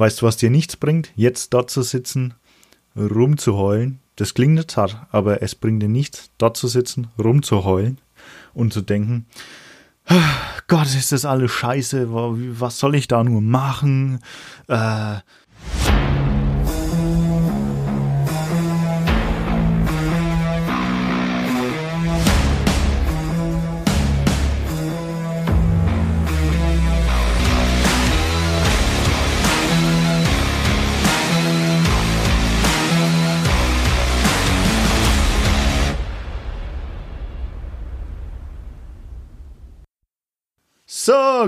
[0.00, 1.12] Weißt du, was dir nichts bringt?
[1.14, 2.32] Jetzt dort zu sitzen,
[2.96, 4.00] rumzuheulen.
[4.16, 7.98] Das klingt nicht hart, aber es bringt dir nichts, dort zu sitzen, rumzuheulen
[8.54, 9.26] und zu denken,
[10.68, 14.20] Gott, ist das alles scheiße, was soll ich da nur machen?
[14.68, 15.16] Äh,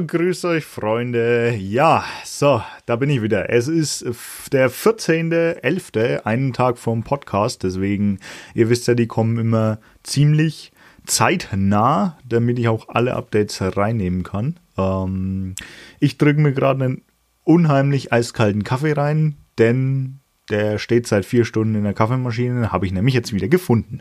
[0.01, 1.55] Grüß euch Freunde.
[1.55, 3.50] Ja, so, da bin ich wieder.
[3.50, 4.06] Es ist
[4.50, 7.62] der 14.11., einen Tag vom Podcast.
[7.62, 8.19] Deswegen,
[8.55, 10.73] ihr wisst ja, die kommen immer ziemlich
[11.05, 14.59] zeitnah, damit ich auch alle Updates reinnehmen kann.
[14.78, 15.56] Ähm,
[16.00, 17.02] ich drücke mir gerade einen
[17.45, 22.72] unheimlich eiskalten Kaffee rein, denn der steht seit vier Stunden in der Kaffeemaschine.
[22.72, 24.00] Habe ich nämlich jetzt wieder gefunden.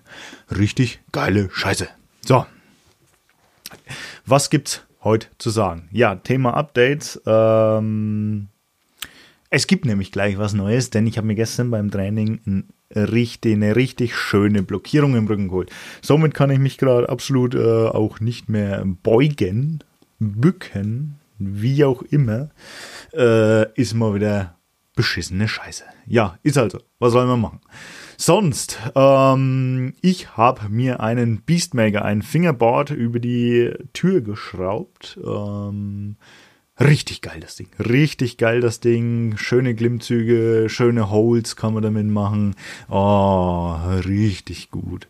[0.58, 1.90] Richtig geile Scheiße.
[2.26, 2.46] So.
[4.26, 5.90] Was gibt's heute zu sagen.
[5.92, 7.22] Ja, Thema Updates.
[7.26, 8.48] Ähm,
[9.50, 13.54] es gibt nämlich gleich was Neues, denn ich habe mir gestern beim Training ein richtig,
[13.54, 15.70] eine richtig schöne Blockierung im Rücken geholt.
[16.02, 19.84] Somit kann ich mich gerade absolut äh, auch nicht mehr beugen,
[20.20, 22.50] bücken, wie auch immer.
[23.14, 24.56] Äh, ist mal wieder
[25.02, 25.84] beschissene Scheiße.
[26.06, 26.78] Ja, ist also.
[27.00, 27.60] Was soll man machen?
[28.18, 35.20] Sonst, ähm, ich habe mir einen Beastmaker, ein Fingerboard über die Tür geschraubt.
[35.26, 36.18] Ähm,
[36.80, 37.70] richtig geil das Ding.
[37.80, 39.38] Richtig geil das Ding.
[39.38, 42.56] Schöne Glimmzüge, schöne Holes kann man damit machen.
[42.88, 43.74] Oh,
[44.06, 45.08] richtig gut.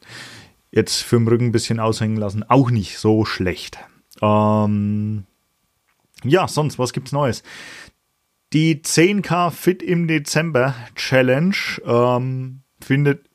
[0.72, 2.46] Jetzt für den Rücken ein bisschen aushängen lassen.
[2.48, 3.78] Auch nicht so schlecht.
[4.22, 5.26] Ähm,
[6.24, 7.44] ja, sonst, was gibt's Neues?
[8.54, 13.30] Die 10k Fit im Dezember Challenge ähm, findet,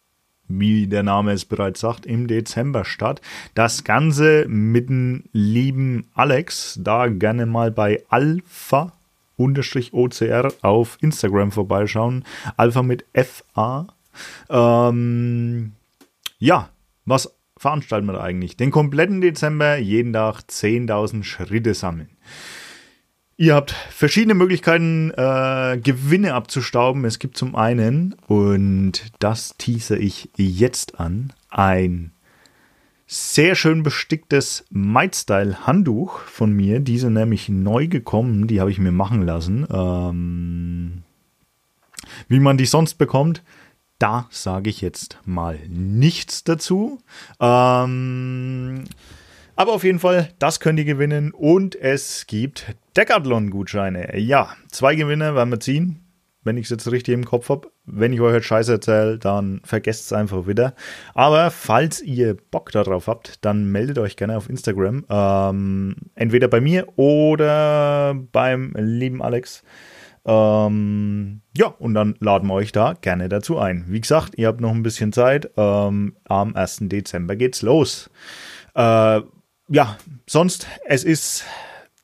[0.47, 3.23] wie der Name es bereits sagt, im Dezember statt.
[3.55, 8.93] Das Ganze mit dem lieben Alex, da gerne mal bei Alpha
[9.39, 12.25] OCR auf Instagram vorbeischauen.
[12.59, 13.87] Alpha mit FA.
[14.51, 15.73] Ähm,
[16.39, 16.69] ja,
[17.07, 18.59] was veranstalten wir da eigentlich?
[18.59, 22.11] Den kompletten Dezember jeden Tag 10.000 Schritte sammeln.
[23.39, 27.05] Ihr habt verschiedene Möglichkeiten, äh, Gewinne abzustauben.
[27.05, 32.13] Es gibt zum einen, und das tease ich jetzt an, ein
[33.07, 36.81] sehr schön besticktes Might-Style-Handtuch von mir.
[36.81, 39.67] Diese nämlich neu gekommen, die habe ich mir machen lassen.
[39.71, 41.03] Ähm,
[42.29, 43.43] wie man die sonst bekommt,
[43.99, 47.01] da sage ich jetzt mal nichts dazu.
[47.39, 48.85] Ähm,
[49.57, 54.19] aber auf jeden Fall, das könnt ihr gewinnen und es gibt Decathlon-Gutscheine.
[54.19, 56.01] Ja, zwei Gewinne werden wir ziehen,
[56.45, 57.71] wenn ich es jetzt richtig im Kopf habe.
[57.85, 60.75] Wenn ich euch jetzt Scheiße erzähle, dann vergesst es einfach wieder.
[61.15, 65.05] Aber falls ihr Bock darauf habt, dann meldet euch gerne auf Instagram.
[65.11, 69.63] Ähm, entweder bei mir oder beim lieben Alex.
[70.25, 73.85] Ähm, ja, und dann laden wir euch da gerne dazu ein.
[73.89, 75.51] Wie gesagt, ihr habt noch ein bisschen Zeit.
[75.57, 76.79] Ähm, am 1.
[76.83, 78.11] Dezember geht's los.
[78.75, 79.21] Äh,
[79.69, 81.45] ja, sonst, es ist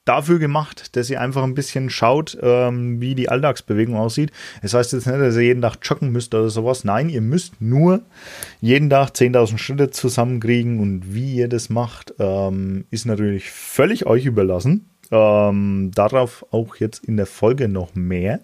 [0.04, 4.32] dafür gemacht, dass ihr einfach ein bisschen schaut, ähm, wie die Alltagsbewegung aussieht.
[4.56, 6.84] Es das heißt jetzt nicht, dass ihr jeden Tag joggen müsst oder sowas.
[6.84, 8.02] Nein, ihr müsst nur
[8.60, 14.24] jeden Tag 10.000 Schritte zusammenkriegen und wie ihr das macht, ähm, ist natürlich völlig euch
[14.24, 14.88] überlassen.
[15.10, 18.40] Ähm, darauf auch jetzt in der Folge noch mehr.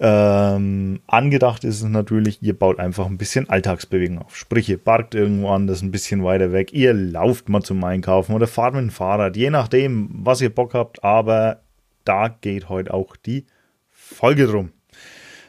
[0.00, 4.36] Ähm, angedacht ist es natürlich, ihr baut einfach ein bisschen Alltagsbewegung auf.
[4.36, 8.46] Sprich, ihr parkt irgendwo anders ein bisschen weiter weg, ihr lauft mal zum Einkaufen oder
[8.46, 11.60] fahrt mit dem Fahrrad, je nachdem, was ihr Bock habt, aber
[12.04, 13.46] da geht heute auch die
[13.90, 14.70] Folge drum.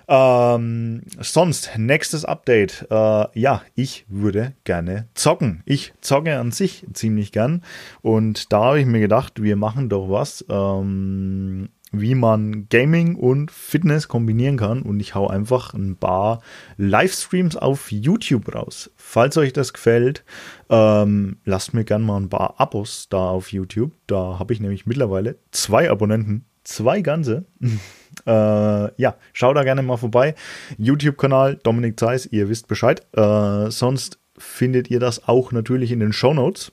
[0.07, 2.87] Ähm, sonst, nächstes Update.
[2.91, 5.63] Äh, ja, ich würde gerne zocken.
[5.65, 7.63] Ich zocke an sich ziemlich gern.
[8.01, 10.45] Und da habe ich mir gedacht, wir machen doch was.
[10.47, 11.69] Ähm,
[12.01, 16.41] wie man Gaming und Fitness kombinieren kann und ich hau einfach ein paar
[16.77, 18.91] Livestreams auf YouTube raus.
[18.95, 20.23] Falls euch das gefällt,
[20.69, 23.91] ähm, lasst mir gerne mal ein paar Abos da auf YouTube.
[24.07, 27.45] Da habe ich nämlich mittlerweile zwei Abonnenten, zwei ganze.
[28.25, 30.35] äh, ja, schaut da gerne mal vorbei.
[30.77, 33.05] YouTube-Kanal Dominik Zeiss, ihr wisst Bescheid.
[33.13, 36.71] Äh, sonst findet ihr das auch natürlich in den Show Notes.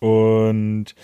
[0.00, 0.94] Und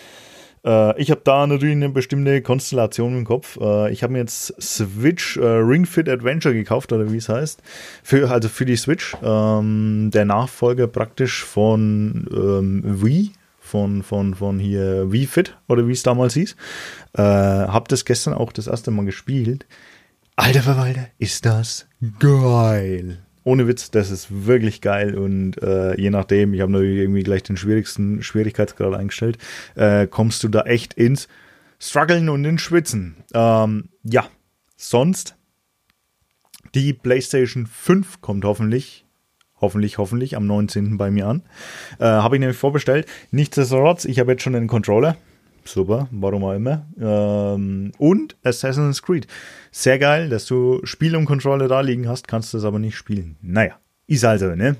[0.64, 3.58] äh, ich habe da natürlich eine bestimmte Konstellation im Kopf.
[3.60, 7.62] Äh, ich habe mir jetzt Switch äh, Ring Fit Adventure gekauft, oder wie es heißt.
[8.02, 9.16] Für, also für die Switch.
[9.22, 13.32] Ähm, der Nachfolger praktisch von ähm, Wii.
[13.60, 16.54] Von, von, von hier Wii Fit oder wie es damals hieß.
[17.14, 19.64] Äh, hab das gestern auch das erste Mal gespielt.
[20.36, 21.86] Alter Verwalter, ist das
[22.18, 23.18] geil.
[23.44, 27.42] Ohne Witz, das ist wirklich geil und äh, je nachdem, ich habe natürlich irgendwie gleich
[27.42, 29.38] den schwierigsten Schwierigkeitsgrad eingestellt,
[29.74, 31.28] äh, kommst du da echt ins
[31.78, 33.16] Struggeln und ins Schwitzen.
[33.34, 34.26] Ähm, ja,
[34.76, 35.36] sonst
[36.74, 39.04] die PlayStation 5 kommt hoffentlich,
[39.60, 40.96] hoffentlich, hoffentlich am 19.
[40.96, 41.42] bei mir an.
[41.98, 43.06] Äh, habe ich nämlich vorbestellt.
[43.30, 45.16] Nichtsdestotrotz, ich habe jetzt schon einen Controller.
[45.64, 46.86] Super, warum auch immer.
[47.00, 49.26] Ähm, und Assassin's Creed.
[49.76, 53.34] Sehr geil, dass du Spiel und Controller da liegen hast, kannst das aber nicht spielen.
[53.42, 53.76] Naja,
[54.06, 54.76] ist also, ne?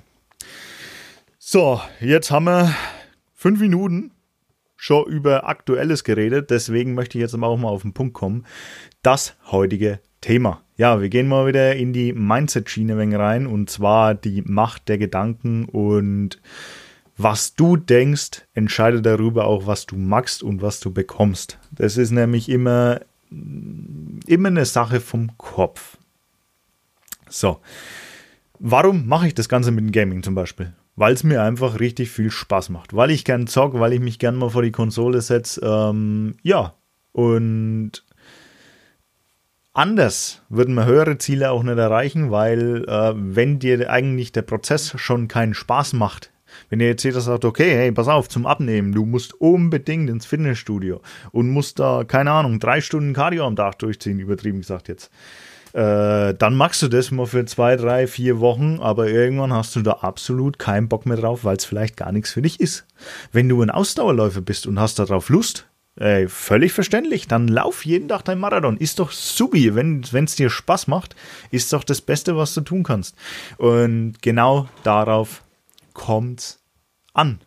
[1.37, 2.73] So, jetzt haben wir
[3.35, 4.13] fünf Minuten
[4.77, 8.47] schon über Aktuelles geredet, deswegen möchte ich jetzt auch mal auf den Punkt kommen.
[9.03, 10.63] Das heutige Thema.
[10.77, 15.65] Ja, wir gehen mal wieder in die Mindset-Schiene rein und zwar die Macht der Gedanken
[15.65, 16.41] und
[17.17, 21.59] was du denkst, entscheidet darüber auch, was du magst und was du bekommst.
[21.73, 23.01] Das ist nämlich immer,
[23.31, 25.97] immer eine Sache vom Kopf.
[27.29, 27.61] So.
[28.59, 30.73] Warum mache ich das Ganze mit dem Gaming zum Beispiel?
[30.97, 32.95] Weil es mir einfach richtig viel Spaß macht.
[32.95, 35.61] Weil ich gern zock, weil ich mich gern mal vor die Konsole setze.
[35.65, 36.75] Ähm, ja.
[37.13, 38.05] Und
[39.73, 44.95] anders würden wir höhere Ziele auch nicht erreichen, weil äh, wenn dir eigentlich der Prozess
[44.99, 46.31] schon keinen Spaß macht,
[46.69, 50.27] wenn ihr jetzt jeder sagt, okay, hey, pass auf, zum Abnehmen, du musst unbedingt ins
[50.27, 51.01] Fitnessstudio
[51.33, 55.11] und musst da, keine Ahnung, drei Stunden Cardio am Tag durchziehen, übertrieben gesagt jetzt.
[55.75, 59.83] Äh, dann machst du das mal für zwei, drei, vier Wochen, aber irgendwann hast du
[59.83, 62.87] da absolut keinen Bock mehr drauf, weil es vielleicht gar nichts für dich ist.
[63.33, 65.67] Wenn du ein Ausdauerläufer bist und hast darauf Lust,
[65.97, 67.29] Ey, völlig verständlich.
[67.29, 68.77] Dann lauf jeden Tag dein Marathon.
[68.77, 69.77] Ist doch subi.
[69.77, 71.15] Wenn es dir Spaß macht,
[71.53, 73.15] ist doch das Beste, was du tun kannst.
[73.59, 75.44] Und genau darauf
[75.95, 76.63] kommt's
[77.15, 77.41] an.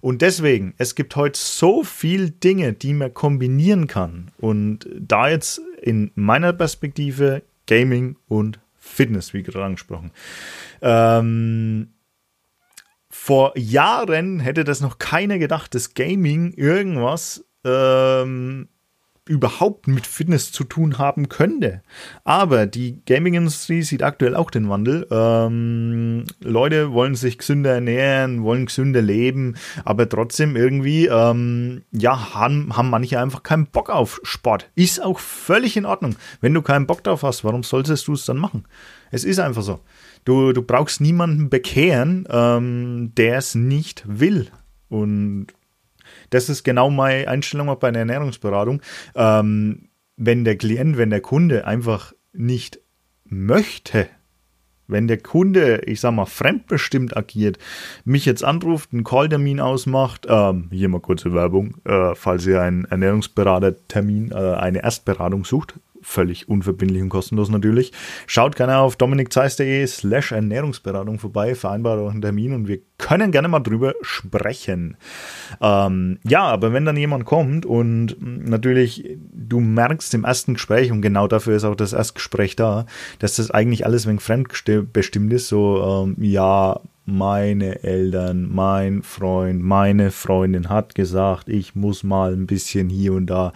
[0.00, 4.30] Und deswegen, es gibt heute so viel Dinge, die man kombinieren kann.
[4.38, 10.12] Und da jetzt in meiner Perspektive Gaming und Fitness, wie gerade angesprochen.
[10.80, 11.92] Ähm,
[13.10, 18.68] vor Jahren hätte das noch keiner gedacht, dass Gaming irgendwas ähm,
[19.28, 21.82] überhaupt mit Fitness zu tun haben könnte.
[22.24, 25.06] Aber die Gaming-Industrie sieht aktuell auch den Wandel.
[25.10, 32.76] Ähm, Leute wollen sich gesünder ernähren, wollen gesünder leben, aber trotzdem irgendwie, ähm, ja, haben,
[32.76, 34.70] haben manche einfach keinen Bock auf Sport.
[34.74, 36.16] Ist auch völlig in Ordnung.
[36.40, 38.64] Wenn du keinen Bock drauf hast, warum solltest du es dann machen?
[39.10, 39.80] Es ist einfach so.
[40.24, 44.50] Du, du brauchst niemanden bekehren, ähm, der es nicht will.
[44.88, 45.48] Und
[46.30, 48.82] das ist genau meine Einstellung auch bei einer Ernährungsberatung.
[49.14, 52.80] Ähm, wenn der Klient, wenn der Kunde einfach nicht
[53.24, 54.08] möchte,
[54.88, 57.58] wenn der Kunde, ich sag mal, fremdbestimmt agiert,
[58.04, 62.86] mich jetzt anruft, einen Calltermin ausmacht, ähm, hier mal kurze Werbung, äh, falls ihr einen
[62.86, 67.92] Ernährungsberatertermin, äh, eine Erstberatung sucht, völlig unverbindlich und kostenlos natürlich.
[68.26, 73.48] Schaut gerne auf dominikzeis.de slash Ernährungsberatung vorbei, vereinbart auch einen Termin und wir können gerne
[73.48, 74.96] mal drüber sprechen.
[75.60, 81.02] Ähm, ja, aber wenn dann jemand kommt und natürlich du merkst im ersten Gespräch, und
[81.02, 82.86] genau dafür ist auch das Erstgespräch da,
[83.18, 90.10] dass das eigentlich alles wegen fremdbestimmt ist, so, ähm, ja, meine Eltern, mein Freund, meine
[90.10, 93.52] Freundin hat gesagt, ich muss mal ein bisschen hier und da.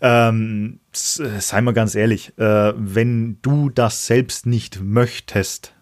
[0.00, 5.74] Ähm, sei mal ganz ehrlich, äh, wenn du das selbst nicht möchtest,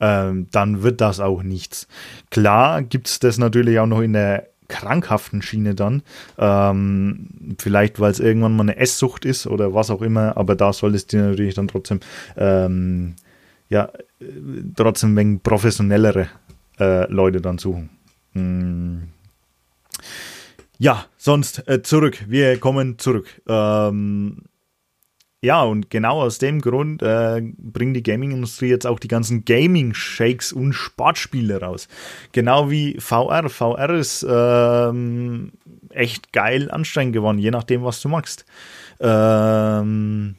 [0.00, 1.86] ähm, dann wird das auch nichts.
[2.30, 6.02] Klar gibt es das natürlich auch noch in der krankhaften Schiene dann.
[6.38, 10.72] Ähm, vielleicht, weil es irgendwann mal eine Esssucht ist oder was auch immer, aber da
[10.72, 12.00] solltest du natürlich dann trotzdem
[12.36, 13.14] ähm,
[13.68, 13.90] ja,
[14.76, 16.28] trotzdem wegen professionellere
[16.78, 17.90] äh, Leute dann suchen.
[18.32, 19.08] Hm.
[20.78, 22.24] Ja, sonst äh, zurück.
[22.28, 23.42] Wir kommen zurück.
[23.48, 24.42] Ähm,
[25.44, 30.54] ja, und genau aus dem Grund äh, bringt die Gaming-Industrie jetzt auch die ganzen Gaming-Shakes
[30.54, 31.86] und Sportspiele raus.
[32.32, 33.50] Genau wie VR.
[33.50, 35.52] VR ist ähm,
[35.90, 38.46] echt geil anstrengend geworden, je nachdem, was du magst.
[39.00, 40.36] Ähm,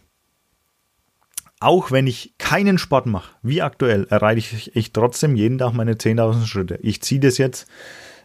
[1.66, 5.94] auch wenn ich keinen Sport mache, wie aktuell, erreiche ich, ich trotzdem jeden Tag meine
[5.94, 6.80] 10.000 Schritte.
[6.84, 7.68] Ich ziehe das jetzt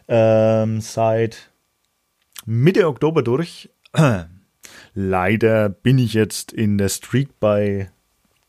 [0.07, 1.49] ähm, seit
[2.45, 3.71] Mitte Oktober durch.
[4.93, 7.89] Leider bin ich jetzt in der Streak bei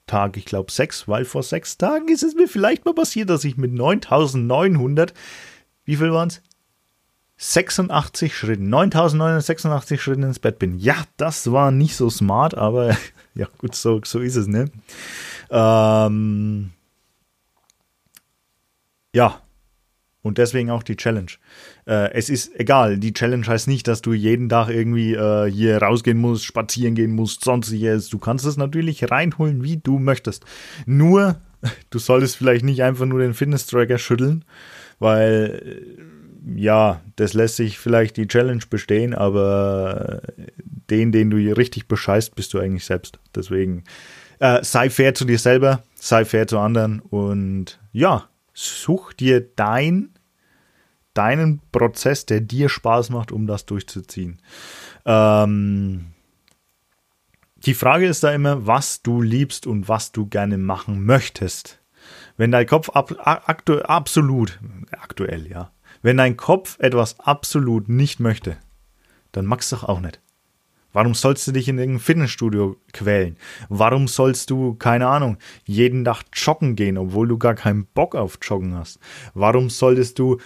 [0.07, 3.45] Tag, ich glaube, 6, weil vor sechs Tagen ist es mir vielleicht mal passiert, dass
[3.45, 5.15] ich mit 9900,
[5.87, 6.43] wie viel waren es?
[7.39, 10.79] 86 Schritten, 9986 Schritten ins Bett bin.
[10.79, 12.95] Ja, das war nicht so smart, aber
[13.35, 14.71] ja, gut, so, so ist es, ne?
[15.51, 16.71] Ähm,
[19.15, 19.41] ja,
[20.25, 21.33] Und deswegen auch die Challenge.
[21.85, 25.79] Äh, es ist egal, die Challenge heißt nicht, dass du jeden Tag irgendwie äh, hier
[25.83, 28.09] rausgehen musst, spazieren gehen musst, sonstiges.
[28.09, 30.45] Du kannst es natürlich reinholen, wie du möchtest.
[30.87, 31.41] Nur,
[31.91, 34.45] du solltest vielleicht nicht einfach nur den Fitness-Tracker schütteln,
[35.01, 35.87] weil
[36.45, 40.23] ja, das lässt sich vielleicht die Challenge bestehen, aber
[40.91, 43.19] den, den du richtig bescheißt, bist du eigentlich selbst.
[43.35, 43.85] Deswegen
[44.41, 50.11] äh, sei fair zu dir selber, sei fair zu anderen und ja, such dir dein,
[51.15, 54.41] deinen Prozess, der dir Spaß macht, um das durchzuziehen.
[55.05, 56.07] Ähm,
[57.57, 61.79] die Frage ist da immer, was du liebst und was du gerne machen möchtest.
[62.37, 64.59] Wenn dein Kopf ab, aktu, absolut,
[64.91, 65.71] aktuell, ja,
[66.03, 68.57] wenn dein Kopf etwas absolut nicht möchte,
[69.33, 70.21] dann magst du doch auch nicht.
[70.93, 73.37] Warum sollst du dich in irgendein Fitnessstudio quälen?
[73.71, 78.39] Warum sollst du, keine Ahnung, jeden Tag joggen gehen, obwohl du gar keinen Bock auf
[78.43, 78.99] Joggen hast?
[79.33, 80.39] Warum solltest du,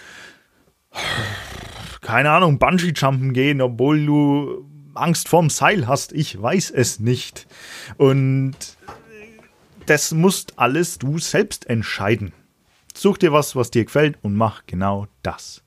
[2.01, 6.13] keine Ahnung, Bungee-Jumpen gehen, obwohl du Angst vorm Seil hast?
[6.13, 7.45] Ich weiß es nicht.
[7.97, 8.55] Und
[9.85, 12.31] das musst alles du selbst entscheiden.
[12.97, 15.63] Such dir was, was dir gefällt und mach genau das.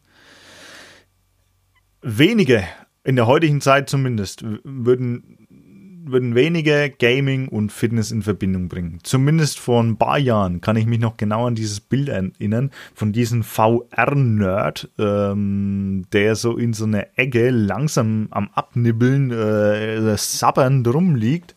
[2.02, 2.64] Wenige
[3.04, 5.38] in der heutigen Zeit zumindest würden,
[6.04, 8.98] würden wenige Gaming und Fitness in Verbindung bringen.
[9.04, 13.12] Zumindest vor ein paar Jahren kann ich mich noch genau an dieses Bild erinnern von
[13.12, 21.54] diesem VR-Nerd, ähm, der so in so einer Ecke langsam am Abnibbeln, äh, sabbernd rumliegt.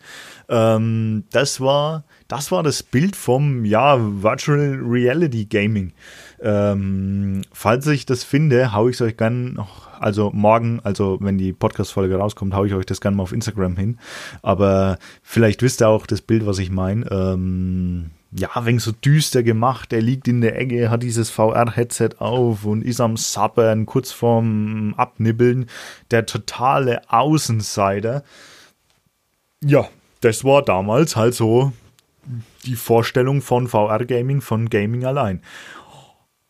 [0.50, 2.04] Ähm, das war
[2.34, 5.94] das war das Bild vom ja Virtual Reality Gaming.
[6.42, 11.38] Ähm, falls ich das finde, haue ich es euch gern noch, also morgen, also wenn
[11.38, 14.00] die Podcast-Folge rauskommt, haue ich euch das gerne mal auf Instagram hin.
[14.42, 17.06] Aber vielleicht wisst ihr auch das Bild, was ich meine.
[17.12, 19.94] Ähm, ja, wegen so düster gemacht.
[19.94, 24.96] Er liegt in der Ecke, hat dieses VR-Headset auf und ist am Sappern, kurz vorm
[24.98, 25.68] Abnibbeln.
[26.10, 28.24] Der totale Außenseiter.
[29.64, 29.88] Ja,
[30.22, 31.74] das war damals halt so
[32.66, 35.42] die Vorstellung von VR-Gaming, von Gaming allein.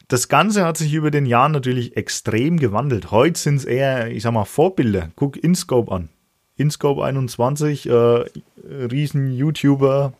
[0.07, 3.11] Das Ganze hat sich über den Jahren natürlich extrem gewandelt.
[3.11, 5.09] Heute sind es eher, ich sag mal, Vorbilder.
[5.15, 6.09] Guck InScope an.
[6.55, 8.25] InScope 21, äh,
[8.63, 10.13] riesen YouTuber.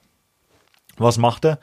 [0.97, 1.59] Was macht er?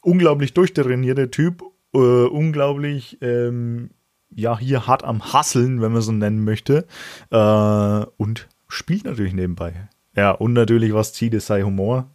[0.00, 3.90] Unglaublich durchtrainierter Typ, äh, unglaublich, ähm,
[4.30, 6.86] ja, hier hart am Hasseln, wenn man so nennen möchte.
[7.30, 9.88] Äh, und spielt natürlich nebenbei.
[10.14, 12.10] Ja, und natürlich, was zieht, es sei Humor.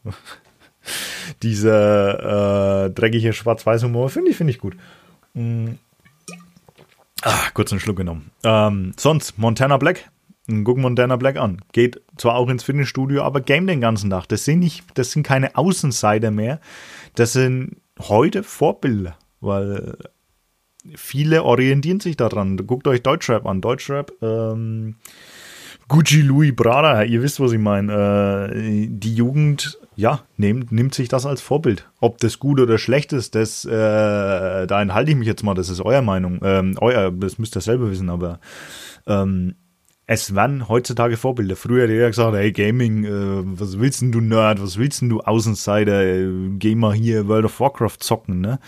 [1.43, 4.75] Dieser äh, dreckige Schwarz-Weiß-Humor finde ich, finde ich gut.
[5.33, 5.77] Mhm.
[7.23, 8.31] Ah, kurz einen Schluck genommen.
[8.43, 10.09] Ähm, sonst, Montana Black.
[10.47, 11.61] Guck Montana Black an.
[11.71, 14.27] Geht zwar auch ins Fitnessstudio, aber game den ganzen Tag.
[14.27, 16.59] Das sind nicht, das sind keine Außenseiter mehr.
[17.15, 19.97] Das sind heute Vorbilder, weil
[20.95, 22.57] viele orientieren sich daran.
[22.57, 23.61] Guckt euch Deutschrap an.
[23.61, 24.95] Deutschrap, ähm,
[25.91, 28.49] Gucci Louis Prada, ihr wisst, was ich meine.
[28.53, 31.89] Äh, die Jugend ja, nehmt, nimmt sich das als Vorbild.
[31.99, 33.69] Ob das gut oder schlecht ist, das, äh,
[34.67, 36.39] da enthalte ich mich jetzt mal, das ist eure Meinung.
[36.43, 38.39] Ähm, euer, das müsst ihr selber wissen, aber
[39.05, 39.55] ähm,
[40.07, 41.57] es werden heutzutage Vorbilder.
[41.57, 45.09] Früher hat jeder gesagt, hey Gaming, äh, was willst denn du Nerd, was willst denn
[45.09, 48.59] du Außenseiter, äh, geh mal hier World of Warcraft zocken, ne?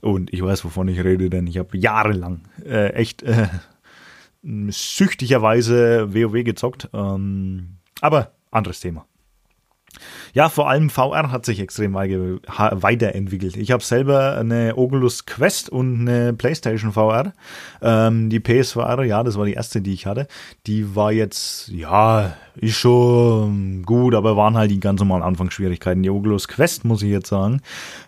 [0.00, 3.48] Und ich weiß, wovon ich rede, denn ich habe jahrelang äh, echt äh,
[4.42, 6.88] süchtigerweise WoW gezockt.
[6.92, 9.06] Ähm, aber anderes Thema.
[10.32, 13.56] Ja, vor allem VR hat sich extrem weiterentwickelt.
[13.56, 17.32] Ich habe selber eine Oculus Quest und eine PlayStation VR.
[17.82, 20.28] Ähm, die PSVR, ja, das war die erste, die ich hatte.
[20.66, 26.02] Die war jetzt, ja, ist schon gut, aber waren halt die ganz normalen Anfangsschwierigkeiten.
[26.02, 27.60] Die Oculus Quest, muss ich jetzt sagen,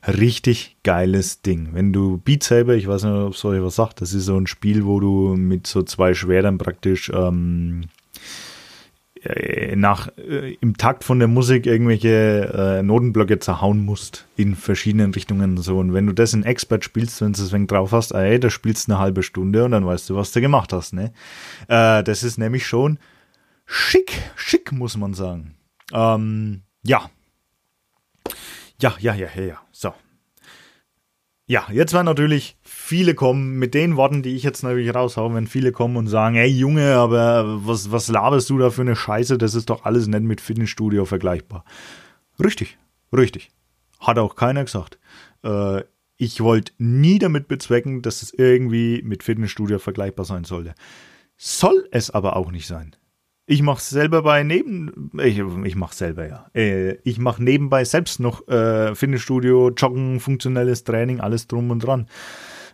[0.06, 1.70] richtig geiles Ding.
[1.72, 4.36] Wenn du Beat Saber, ich weiß nicht, ob es euch was sagt, das ist so
[4.36, 8.01] ein Spiel, wo du mit so zwei Schwertern praktisch ähm, äh,
[9.76, 15.56] nach äh, im Takt von der Musik irgendwelche äh, Notenblöcke zerhauen musst in verschiedenen Richtungen
[15.58, 18.40] so und wenn du das in Expert spielst, wenn du es deswegen drauf hast, ey,
[18.40, 21.12] da spielst du eine halbe Stunde und dann weißt du, was du gemacht hast, ne?
[21.68, 22.98] Äh, das ist nämlich schon
[23.64, 25.54] schick, schick muss man sagen.
[25.92, 27.10] Ähm, ja.
[28.80, 29.60] Ja, ja, ja, ja, ja.
[29.70, 29.94] So.
[31.46, 32.56] Ja, jetzt war natürlich
[32.92, 36.36] viele kommen, mit den Worten, die ich jetzt natürlich raushaue, wenn viele kommen und sagen,
[36.36, 40.08] ey Junge, aber was, was laberst du da für eine Scheiße, das ist doch alles
[40.08, 41.64] nicht mit Fitnessstudio vergleichbar.
[42.38, 42.76] Richtig,
[43.10, 43.50] richtig.
[43.98, 44.98] Hat auch keiner gesagt.
[45.42, 45.84] Äh,
[46.18, 50.74] ich wollte nie damit bezwecken, dass es irgendwie mit Fitnessstudio vergleichbar sein sollte.
[51.38, 52.94] Soll es aber auch nicht sein.
[53.46, 56.50] Ich mache selber bei neben, ich, ich mache selber ja.
[56.54, 62.06] Äh, ich mache nebenbei selbst noch äh, Fitnessstudio, Joggen, funktionelles Training, alles drum und dran.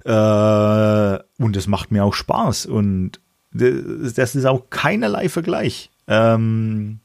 [0.05, 2.67] Äh, und es macht mir auch Spaß.
[2.67, 5.91] Und das ist auch keinerlei Vergleich.
[6.07, 7.01] Ähm,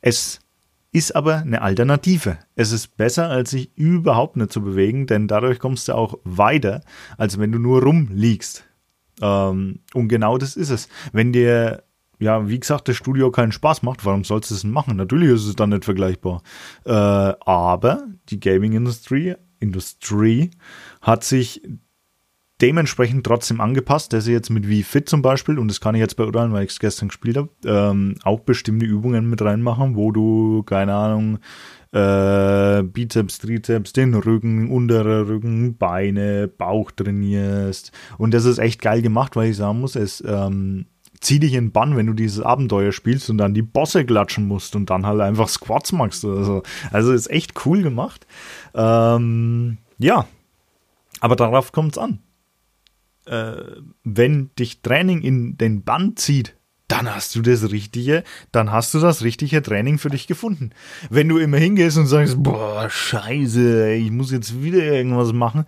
[0.00, 0.40] es
[0.92, 2.38] ist aber eine Alternative.
[2.54, 6.80] Es ist besser, als sich überhaupt nicht zu bewegen, denn dadurch kommst du auch weiter,
[7.18, 8.64] als wenn du nur rumliegst.
[9.20, 10.88] Ähm, und genau das ist es.
[11.12, 11.82] Wenn dir,
[12.18, 14.96] ja, wie gesagt, das Studio keinen Spaß macht, warum sollst du es denn machen?
[14.96, 16.42] Natürlich ist es dann nicht vergleichbar.
[16.84, 20.50] Äh, aber die Gaming-Industrie Industrie
[21.00, 21.62] hat sich
[22.60, 26.00] dementsprechend trotzdem angepasst, dass sie jetzt mit wie Fit zum Beispiel, und das kann ich
[26.00, 30.10] jetzt beurteilen, weil ich es gestern gespielt habe, ähm, auch bestimmte Übungen mit reinmachen, wo
[30.10, 31.38] du, keine Ahnung,
[31.92, 37.92] äh, Bizeps, Trizeps, den Rücken, unterer Rücken, Beine, Bauch trainierst.
[38.16, 40.86] Und das ist echt geil gemacht, weil ich sagen muss, es ähm,
[41.20, 44.76] zieh dich in Bann, wenn du dieses Abenteuer spielst und dann die Bosse klatschen musst
[44.76, 46.62] und dann halt einfach Squats machst oder so.
[46.90, 48.26] Also ist echt cool gemacht.
[48.74, 50.26] Ähm, ja,
[51.20, 52.20] aber darauf kommt's an
[53.26, 56.56] äh, wenn dich Training in den Bann zieht,
[56.88, 60.70] dann hast du das richtige, dann hast du das richtige Training für dich gefunden.
[61.10, 65.64] Wenn du immer hingehst und sagst, boah, scheiße, ich muss jetzt wieder irgendwas machen,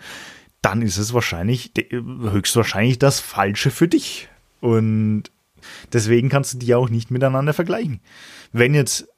[0.62, 4.28] dann ist es wahrscheinlich, höchstwahrscheinlich das Falsche für dich.
[4.60, 5.24] Und
[5.92, 8.00] deswegen kannst du die auch nicht miteinander vergleichen.
[8.52, 9.08] Wenn jetzt,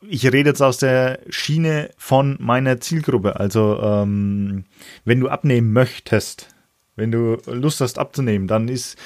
[0.00, 4.64] ich rede jetzt aus der Schiene von meiner Zielgruppe, also ähm,
[5.04, 6.53] wenn du abnehmen möchtest,
[6.96, 8.96] wenn du Lust hast abzunehmen, dann ist,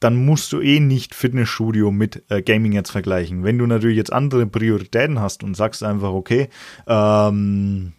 [0.00, 3.44] dann musst du eh nicht Fitnessstudio mit äh, Gaming jetzt vergleichen.
[3.44, 6.48] Wenn du natürlich jetzt andere Prioritäten hast und sagst einfach, okay,
[6.86, 7.92] ähm,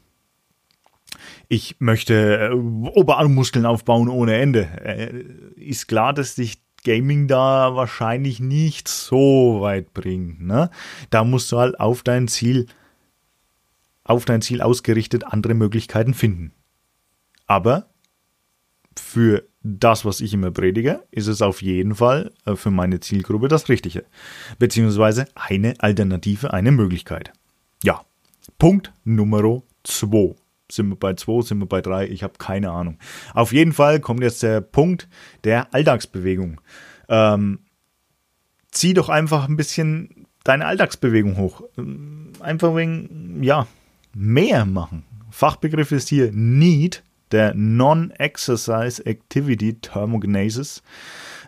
[1.47, 5.23] ich möchte äh, Oberarmmuskeln aufbauen ohne Ende, äh,
[5.55, 10.41] ist klar, dass dich Gaming da wahrscheinlich nicht so weit bringt.
[10.41, 10.69] Ne?
[11.09, 12.67] Da musst du halt auf dein Ziel,
[14.03, 16.53] auf dein Ziel ausgerichtet andere Möglichkeiten finden.
[17.47, 17.87] Aber
[18.99, 23.47] für das, was ich immer predige, ist es auf jeden Fall äh, für meine Zielgruppe
[23.47, 24.05] das Richtige.
[24.59, 27.33] Beziehungsweise eine Alternative, eine Möglichkeit.
[27.83, 28.05] Ja,
[28.59, 30.35] Punkt Nummer 2.
[30.71, 32.07] Sind wir bei 2, sind wir bei 3?
[32.07, 32.97] Ich habe keine Ahnung.
[33.33, 35.07] Auf jeden Fall kommt jetzt der Punkt
[35.43, 36.61] der Alltagsbewegung.
[37.07, 37.59] Ähm,
[38.71, 41.63] zieh doch einfach ein bisschen deine Alltagsbewegung hoch.
[42.39, 43.67] Einfach wegen, ja,
[44.13, 45.03] mehr machen.
[45.29, 47.03] Fachbegriff ist hier Need
[47.35, 50.81] der Non-Exercise Activity Thermogenesis.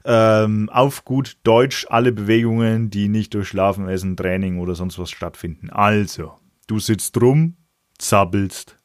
[0.03, 5.09] Ähm, auf gut Deutsch alle Bewegungen, die nicht durch Schlafen, Essen, Training oder sonst was
[5.11, 5.69] stattfinden.
[5.69, 6.33] Also,
[6.67, 7.55] du sitzt rum,
[7.97, 8.77] zappelst.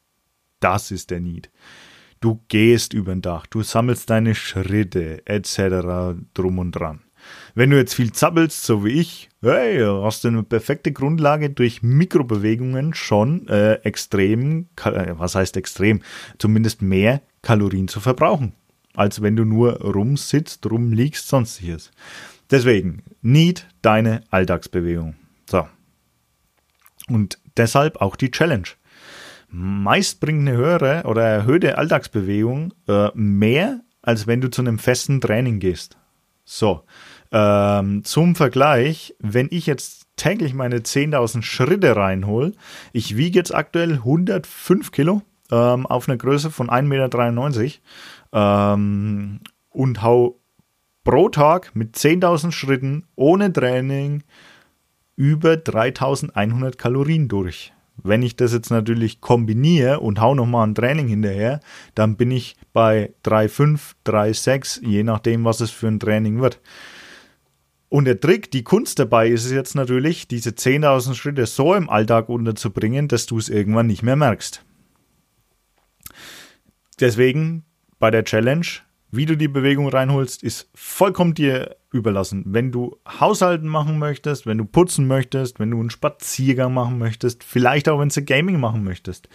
[0.61, 1.51] Das ist der Need.
[2.21, 6.17] Du gehst über den Dach, du sammelst deine Schritte etc.
[6.33, 7.02] drum und dran.
[7.55, 11.83] Wenn du jetzt viel zappelst, so wie ich, hey, hast du eine perfekte Grundlage durch
[11.83, 16.01] Mikrobewegungen schon äh, extrem, äh, was heißt extrem,
[16.37, 18.53] zumindest mehr Kalorien zu verbrauchen,
[18.95, 21.91] als wenn du nur rumsitzt, rumliegst, sonstiges.
[22.49, 25.15] Deswegen, need deine Alltagsbewegung.
[25.49, 25.67] So.
[27.07, 28.67] Und deshalb auch die Challenge.
[29.49, 35.21] Meist bringt eine höhere oder erhöhte Alltagsbewegung äh, mehr, als wenn du zu einem festen
[35.21, 35.97] Training gehst.
[36.45, 36.83] So,
[37.33, 42.53] ähm, zum Vergleich, wenn ich jetzt täglich meine 10.000 Schritte reinhole,
[42.93, 49.39] ich wiege jetzt aktuell 105 Kilo ähm, auf einer Größe von 1,93 Meter ähm,
[49.71, 50.39] und hau
[51.03, 54.23] pro Tag mit 10.000 Schritten ohne Training
[55.15, 57.73] über 3.100 Kalorien durch.
[57.97, 61.61] Wenn ich das jetzt natürlich kombiniere und hau nochmal ein Training hinterher,
[61.95, 66.59] dann bin ich bei 3,5, 3,6, je nachdem, was es für ein Training wird.
[67.93, 71.91] Und der Trick, die Kunst dabei ist es jetzt natürlich, diese 10.000 Schritte so im
[71.91, 74.65] Alltag unterzubringen, dass du es irgendwann nicht mehr merkst.
[76.99, 77.65] Deswegen
[77.99, 78.65] bei der Challenge,
[79.11, 82.43] wie du die Bewegung reinholst, ist vollkommen dir überlassen.
[82.47, 87.43] Wenn du Haushalten machen möchtest, wenn du putzen möchtest, wenn du einen Spaziergang machen möchtest,
[87.43, 89.29] vielleicht auch wenn du Gaming machen möchtest.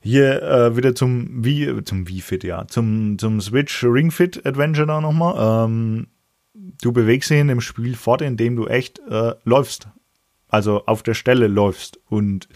[0.00, 4.86] Hier äh, wieder zum Wii, zum Wii Fit, ja, zum, zum Switch Ring Fit Adventure
[4.86, 5.66] da nochmal.
[5.66, 6.06] Ähm,
[6.54, 9.88] du bewegst in dem Spiel fort, indem du echt äh, läufst.
[10.48, 12.48] Also auf der Stelle läufst und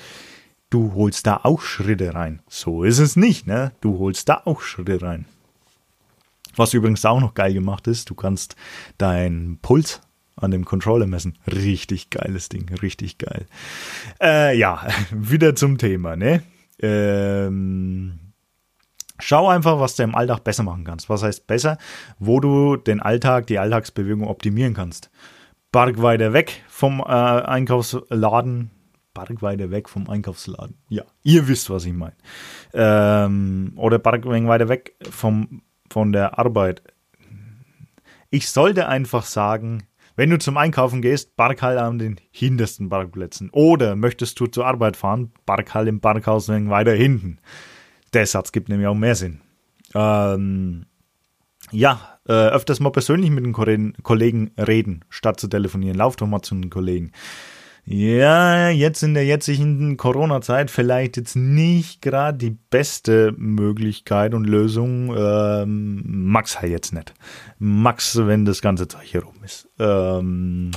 [0.71, 2.43] du holst da auch Schritte rein.
[2.49, 3.73] So ist es nicht, ne?
[3.81, 5.27] Du holst da auch Schritte rein.
[6.57, 8.57] Was übrigens auch noch geil gemacht ist, du kannst
[8.99, 10.01] deinen Puls
[10.37, 11.39] an dem Controller messen.
[11.47, 13.47] Richtig geiles Ding, richtig geil.
[14.21, 16.43] Äh, ja, wieder zum Thema, ne?
[16.81, 18.19] Ähm,
[19.21, 21.09] Schau einfach, was du im Alltag besser machen kannst.
[21.09, 21.79] Was heißt besser?
[22.19, 25.11] Wo du den Alltag, die Alltagsbewegung optimieren kannst.
[25.71, 28.71] Park weiter weg vom äh, Einkaufsladen.
[29.13, 30.77] Park weiter weg vom Einkaufsladen.
[30.89, 32.17] Ja, ihr wisst, was ich meine.
[32.73, 36.83] Ähm, oder Park weiter weg vom von der Arbeit.
[38.31, 39.85] Ich sollte einfach sagen,
[40.17, 43.51] wenn du zum Einkaufen gehst, park halt an den hintersten Parkplätzen.
[43.51, 47.39] Oder möchtest du zur Arbeit fahren, park halt im Parkhaus weiter hinten.
[48.15, 49.41] Der Satz gibt nämlich auch mehr Sinn.
[49.95, 50.87] Ähm,
[51.71, 55.97] ja, äh, öfters mal persönlich mit den Kollegen reden, statt zu telefonieren.
[55.97, 57.13] Lauf doch mal zu den Kollegen.
[57.87, 65.15] Ja, jetzt in der jetzigen Corona-Zeit vielleicht jetzt nicht gerade die beste Möglichkeit und Lösung.
[65.15, 67.13] Ähm, Max halt jetzt nicht.
[67.59, 69.69] Max, wenn das ganze Zeug hier rum ist.
[69.79, 70.71] Ähm,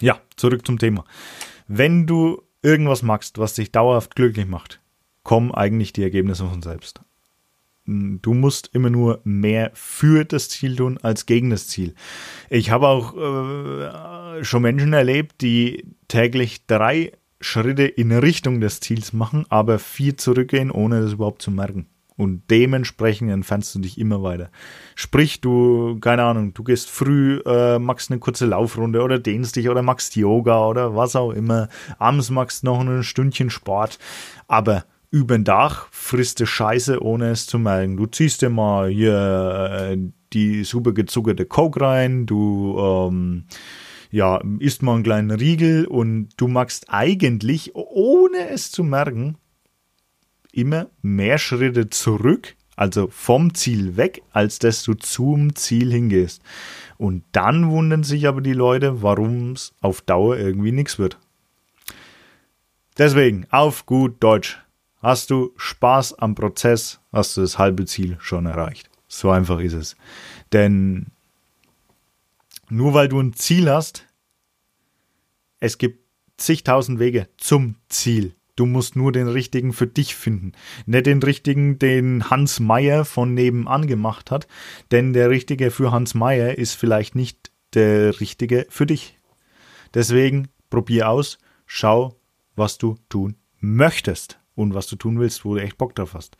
[0.00, 1.04] ja, zurück zum Thema.
[1.68, 4.80] Wenn du irgendwas magst, was dich dauerhaft glücklich macht,
[5.28, 7.02] kommen eigentlich die Ergebnisse von selbst.
[7.84, 11.94] Du musst immer nur mehr für das Ziel tun als gegen das Ziel.
[12.48, 17.12] Ich habe auch äh, schon Menschen erlebt, die täglich drei
[17.42, 21.88] Schritte in Richtung des Ziels machen, aber vier zurückgehen, ohne das überhaupt zu merken.
[22.16, 24.50] Und dementsprechend entfernst du dich immer weiter.
[24.94, 29.68] Sprich, du, keine Ahnung, du gehst früh, äh, machst eine kurze Laufrunde oder dehnst dich
[29.68, 31.68] oder machst Yoga oder was auch immer.
[31.98, 33.98] Abends machst noch ein Stündchen Sport.
[34.46, 37.96] Aber über Dach frisst Scheiße, ohne es zu merken.
[37.96, 39.98] Du ziehst dir mal hier äh,
[40.32, 43.44] die super gezuckerte Coke rein, du ähm,
[44.10, 49.36] ja, isst mal einen kleinen Riegel und du machst eigentlich, ohne es zu merken,
[50.52, 56.42] immer mehr Schritte zurück, also vom Ziel weg, als dass du zum Ziel hingehst.
[56.96, 61.18] Und dann wundern sich aber die Leute, warum es auf Dauer irgendwie nichts wird.
[62.96, 64.58] Deswegen, auf gut Deutsch,
[65.00, 68.90] Hast du Spaß am Prozess, hast du das halbe Ziel schon erreicht.
[69.06, 69.96] So einfach ist es.
[70.52, 71.06] Denn
[72.68, 74.06] nur weil du ein Ziel hast,
[75.60, 76.04] es gibt
[76.36, 78.34] zigtausend Wege zum Ziel.
[78.56, 80.52] Du musst nur den richtigen für dich finden.
[80.84, 84.48] Nicht den richtigen, den Hans Meyer von nebenan gemacht hat,
[84.90, 89.16] denn der richtige für Hans Meyer ist vielleicht nicht der richtige für dich.
[89.94, 92.16] Deswegen probier aus, schau,
[92.56, 96.36] was du tun möchtest und was du tun willst, wo du echt Bock drauf hast.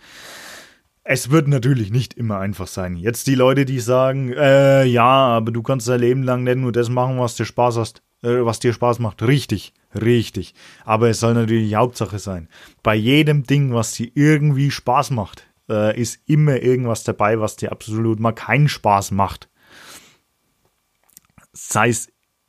[1.04, 2.96] Es wird natürlich nicht immer einfach sein.
[2.96, 6.72] Jetzt die Leute, die sagen, äh, ja, aber du kannst dein Leben lang nicht nur
[6.72, 9.22] das machen, was dir Spaß hast, äh, was dir Spaß macht.
[9.22, 10.54] Richtig, richtig.
[10.84, 12.48] Aber es soll natürlich die Hauptsache sein.
[12.82, 17.72] Bei jedem Ding, was dir irgendwie Spaß macht, äh, ist immer irgendwas dabei, was dir
[17.72, 19.48] absolut mal keinen Spaß macht.
[21.52, 22.08] Sei es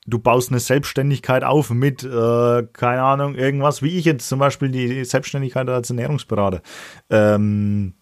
[0.10, 4.70] du baust eine Selbstständigkeit auf mit, äh, keine Ahnung, irgendwas, wie ich jetzt zum Beispiel
[4.70, 6.62] die Selbstständigkeit als Ernährungsberater.
[7.10, 7.94] Ähm,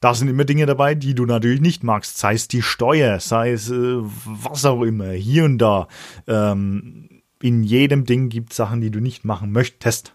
[0.00, 3.52] da sind immer Dinge dabei, die du natürlich nicht magst, sei es die Steuer, sei
[3.52, 5.88] es äh, was auch immer, hier und da.
[6.26, 10.14] Ähm, in jedem Ding gibt es Sachen, die du nicht machen möchtest.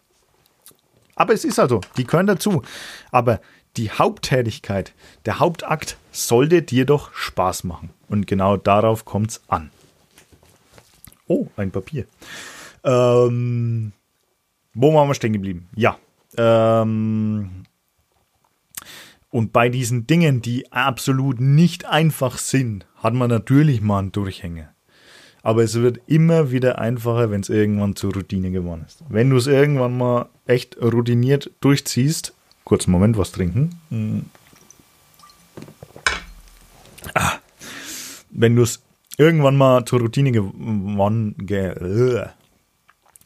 [1.16, 2.62] Aber es ist also, die gehören dazu.
[3.12, 3.42] Aber
[3.78, 4.94] die Haupttätigkeit,
[5.26, 7.92] der Hauptakt sollte dir doch Spaß machen.
[8.08, 9.72] Und genau darauf kommt es an.
[11.32, 12.08] Oh, ein Papier.
[12.84, 13.94] Ähm,
[14.74, 15.70] wo waren wir stehen geblieben?
[15.78, 15.98] Ja.
[16.36, 17.64] Ähm,
[19.30, 24.74] und bei diesen Dingen, die absolut nicht einfach sind, hat man natürlich mal einen Durchhänger.
[25.42, 29.02] Aber es wird immer wieder einfacher, wenn es irgendwann zur Routine geworden ist.
[29.08, 32.34] Wenn du es irgendwann mal echt routiniert durchziehst,
[32.66, 33.80] kurz einen Moment was trinken.
[33.88, 34.26] Hm.
[37.14, 37.38] Ah.
[38.32, 38.84] Wenn du es
[39.18, 42.26] irgendwann mal zur Routine gewonnen, ge,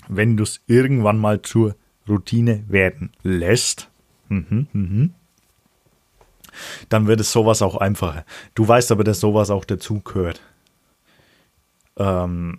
[0.08, 1.76] wenn du es irgendwann mal zur
[2.08, 3.90] Routine werden lässt,
[4.30, 5.14] mhm, mhm,
[6.90, 8.26] dann wird es sowas auch einfacher.
[8.54, 10.42] Du weißt aber, dass sowas auch dazugehört.
[11.98, 12.58] Ähm,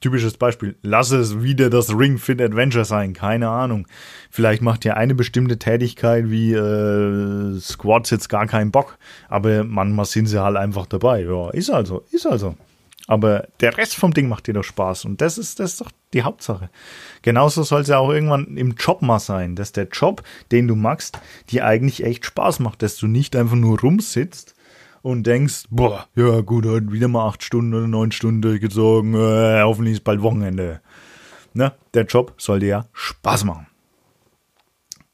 [0.00, 3.86] typisches Beispiel, lass es wieder das Ring Fit Adventure sein, keine Ahnung.
[4.30, 10.04] Vielleicht macht ja eine bestimmte Tätigkeit wie äh, Squats jetzt gar keinen Bock, aber manchmal
[10.04, 11.22] sind sie halt einfach dabei.
[11.22, 12.56] Ja, ist also, ist also.
[13.08, 15.92] Aber der Rest vom Ding macht dir doch Spaß und das ist, das ist doch
[16.12, 16.70] die Hauptsache.
[17.22, 20.74] Genauso soll es ja auch irgendwann im Job mal sein, dass der Job, den du
[20.74, 21.20] machst,
[21.50, 24.55] dir eigentlich echt Spaß macht, dass du nicht einfach nur rumsitzt
[25.06, 29.62] und denkst, boah, ja gut, heute wieder mal acht Stunden oder neun Stunden durchgezogen, äh,
[29.62, 30.80] hoffentlich ist bald Wochenende.
[31.54, 31.74] Ne?
[31.94, 33.68] Der Job soll dir ja Spaß machen.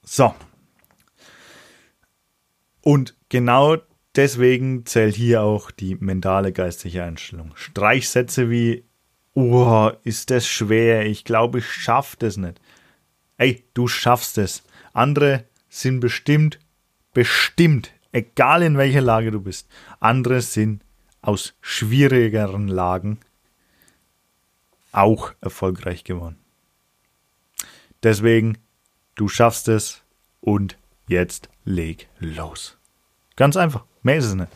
[0.02, 0.34] So.
[2.80, 3.76] Und genau
[4.16, 7.52] deswegen zählt hier auch die mentale geistige Einstellung.
[7.54, 8.86] Streichsätze wie,
[9.34, 12.62] oh, ist das schwer, ich glaube, ich schaff das nicht.
[13.36, 14.62] Ey, du schaffst es.
[14.94, 16.60] Andere sind bestimmt,
[17.12, 19.68] bestimmt egal in welcher Lage du bist.
[20.00, 20.82] Andere sind
[21.22, 23.18] aus schwierigeren Lagen
[24.92, 26.36] auch erfolgreich geworden.
[28.02, 28.58] Deswegen,
[29.14, 30.02] du schaffst es
[30.40, 30.76] und
[31.08, 32.76] jetzt leg los.
[33.36, 33.84] Ganz einfach.
[34.02, 34.52] Mehr ist es nicht.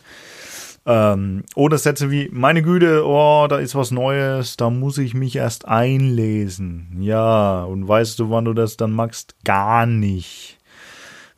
[0.85, 5.35] Ähm, oder Sätze wie, meine Güte, oh, da ist was Neues, da muss ich mich
[5.37, 6.99] erst einlesen.
[7.01, 9.35] Ja, und weißt du, wann du das dann machst?
[9.45, 10.56] Gar nicht.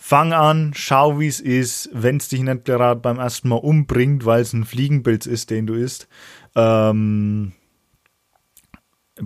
[0.08, 4.24] Fang an, schau, wie es ist, wenn es dich nicht gerade beim ersten Mal umbringt,
[4.24, 6.08] weil es ein Fliegenpilz ist, den du isst.
[6.56, 7.52] Ähm,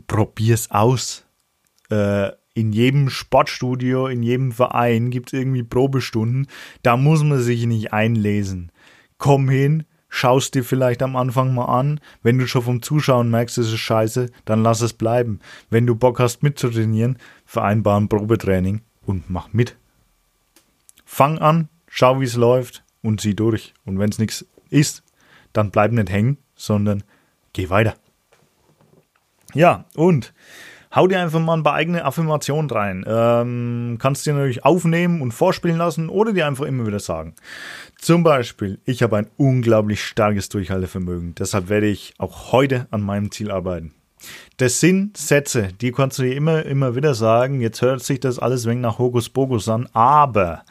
[0.08, 1.24] probier's aus.
[1.88, 6.48] Äh, in jedem Sportstudio, in jedem Verein gibt es irgendwie Probestunden.
[6.82, 8.72] Da muss man sich nicht einlesen.
[9.18, 12.00] Komm hin, schaust dir vielleicht am Anfang mal an.
[12.24, 15.38] Wenn du schon vom Zuschauen merkst, es ist scheiße, dann lass es bleiben.
[15.70, 19.76] Wenn du Bock hast mitzutrainieren, vereinbar ein Probetraining und mach mit.
[21.14, 23.74] Fang an, schau wie es läuft und zieh durch.
[23.84, 25.02] Und wenn es nichts ist,
[25.52, 27.04] dann bleib nicht hängen, sondern
[27.52, 27.96] geh weiter.
[29.52, 30.32] Ja, und
[30.94, 33.04] hau dir einfach mal ein paar eigene Affirmationen rein.
[33.06, 37.34] Ähm, kannst dir natürlich aufnehmen und vorspielen lassen oder dir einfach immer wieder sagen.
[37.98, 41.34] Zum Beispiel, ich habe ein unglaublich starkes Durchhaltevermögen.
[41.34, 43.92] Deshalb werde ich auch heute an meinem Ziel arbeiten.
[44.56, 47.60] Das sind Sätze, die kannst du dir immer, immer wieder sagen.
[47.60, 50.64] Jetzt hört sich das alles wenig nach Hokuspokus an, aber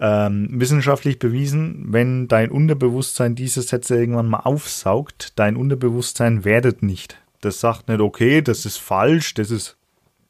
[0.00, 7.18] ähm, wissenschaftlich bewiesen, wenn dein Unterbewusstsein diese Sätze irgendwann mal aufsaugt, dein Unterbewusstsein werdet nicht
[7.44, 9.76] das sagt nicht, okay, das ist falsch, das ist,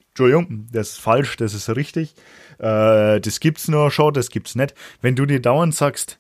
[0.09, 2.15] Entschuldigung, das ist falsch, das ist richtig,
[2.59, 4.75] äh, das gibt's nur schon, das gibt's nicht.
[5.01, 6.19] Wenn du dir dauernd sagst,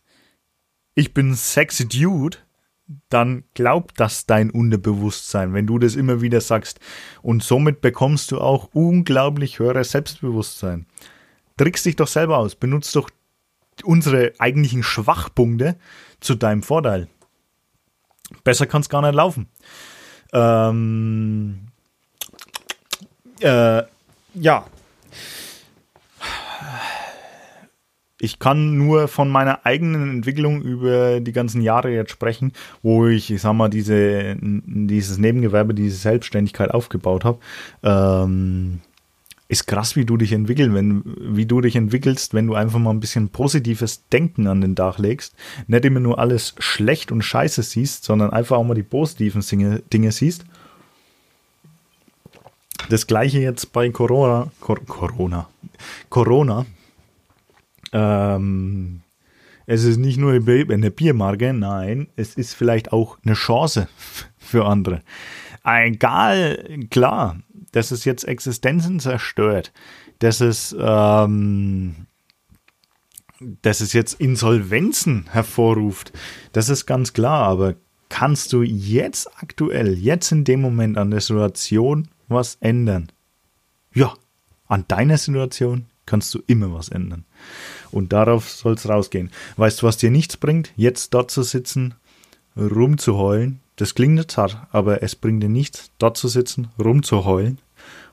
[0.94, 2.38] ich bin sexy Dude,
[3.08, 6.80] dann glaubt das dein Unterbewusstsein, wenn du das immer wieder sagst.
[7.22, 10.86] Und somit bekommst du auch unglaublich höheres Selbstbewusstsein.
[11.56, 13.08] Trickst dich doch selber aus, benutzt doch
[13.84, 15.76] unsere eigentlichen Schwachpunkte
[16.20, 17.08] zu deinem Vorteil.
[18.42, 19.48] Besser kann es gar nicht laufen.
[20.32, 21.68] Ähm,
[23.40, 23.82] äh,
[24.34, 24.66] ja.
[28.20, 33.30] Ich kann nur von meiner eigenen Entwicklung über die ganzen Jahre jetzt sprechen, wo ich,
[33.30, 37.38] ich sag mal, diese, dieses Nebengewerbe, diese Selbstständigkeit aufgebaut habe.
[37.82, 38.80] Ähm,
[39.48, 42.90] ist krass, wie du dich entwickelst, wenn, wie du dich entwickelst, wenn du einfach mal
[42.90, 45.34] ein bisschen positives Denken an den Tag legst.
[45.66, 49.82] Nicht immer nur alles schlecht und scheiße siehst, sondern einfach auch mal die positiven Dinge,
[49.92, 50.44] Dinge siehst.
[52.88, 54.50] Das gleiche jetzt bei Corona.
[54.60, 55.48] Cor Corona.
[56.08, 56.66] Corona.
[57.94, 59.00] Ähm,
[59.66, 63.88] es ist nicht nur eine Biermarke, nein, es ist vielleicht auch eine Chance
[64.36, 65.02] für andere.
[65.64, 67.38] Egal, klar,
[67.72, 69.72] dass es jetzt Existenzen zerstört,
[70.18, 72.06] dass es, ähm,
[73.62, 76.12] dass es jetzt Insolvenzen hervorruft,
[76.52, 77.76] das ist ganz klar, aber
[78.10, 83.10] kannst du jetzt aktuell, jetzt in dem Moment an der Situation was ändern?
[83.94, 84.14] Ja,
[84.66, 87.24] an deiner Situation kannst du immer was ändern.
[87.90, 89.30] Und darauf soll es rausgehen.
[89.56, 90.72] Weißt du, was dir nichts bringt?
[90.76, 91.94] Jetzt dort zu sitzen,
[92.56, 93.60] rumzuheulen.
[93.76, 97.58] Das klingt jetzt hart, aber es bringt dir nichts, dort zu sitzen, rumzuheulen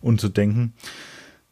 [0.01, 0.73] und zu denken,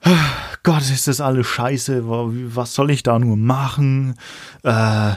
[0.63, 4.15] Gott, ist das alles scheiße, was soll ich da nur machen?
[4.63, 5.13] Äh,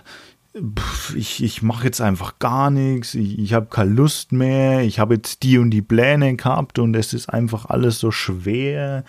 [1.15, 5.15] ich, ich mache jetzt einfach gar nichts, ich, ich habe keine Lust mehr, ich habe
[5.15, 9.05] jetzt die und die Pläne gehabt und es ist einfach alles so schwer.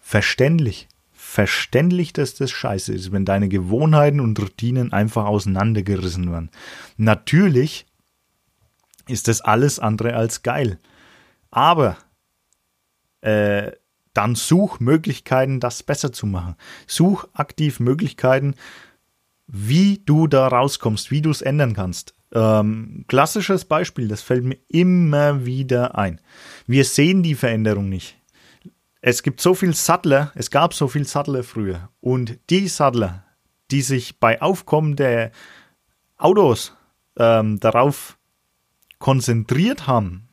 [0.00, 0.88] Verständlich.
[1.32, 6.50] Verständlich, dass das scheiße ist, wenn deine Gewohnheiten und Routinen einfach auseinandergerissen werden.
[6.96, 7.86] Natürlich
[9.06, 10.80] ist das alles andere als geil.
[11.52, 11.96] Aber
[13.20, 13.70] äh,
[14.12, 16.56] dann such Möglichkeiten, das besser zu machen.
[16.88, 18.56] Such aktiv Möglichkeiten,
[19.46, 22.12] wie du da rauskommst, wie du es ändern kannst.
[22.32, 26.20] Ähm, klassisches Beispiel, das fällt mir immer wieder ein.
[26.66, 28.19] Wir sehen die Veränderung nicht.
[29.02, 31.88] Es gibt so viel Sattler, es gab so viel Sattler früher.
[32.00, 33.24] Und die Sattler,
[33.70, 35.32] die sich bei Aufkommen der
[36.18, 36.76] Autos
[37.16, 38.18] ähm, darauf
[38.98, 40.28] konzentriert haben,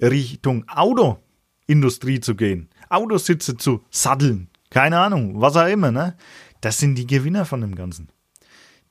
[0.00, 1.18] Richtung Auto
[1.66, 6.16] Industrie zu gehen, Autositze zu satteln, keine Ahnung, was auch immer, ne?
[6.60, 8.08] Das sind die Gewinner von dem Ganzen.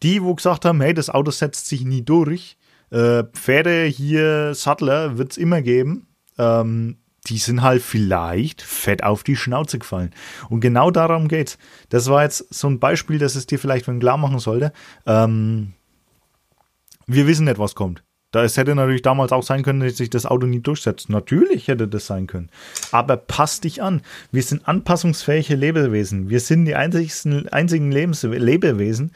[0.02, 2.58] Die, wo gesagt haben, hey, das Auto setzt sich nie durch,
[2.90, 9.24] äh, Pferde hier, Sattler wird es immer geben, ähm, die sind halt vielleicht fett auf
[9.24, 10.12] die Schnauze gefallen.
[10.50, 11.58] Und genau darum geht's.
[11.90, 14.74] Das war jetzt so ein Beispiel, das es dir vielleicht klar machen sollte.
[15.06, 15.74] Ähm,
[17.08, 18.04] wir wissen nicht, was kommt.
[18.32, 21.08] Da es hätte natürlich damals auch sein können, dass sich das Auto nie durchsetzt.
[21.10, 22.50] Natürlich hätte das sein können.
[22.92, 24.02] Aber pass dich an.
[24.32, 26.30] Wir sind anpassungsfähige Lebewesen.
[26.30, 29.12] Wir sind die einzigsten, einzigen Lebens Lebewesen,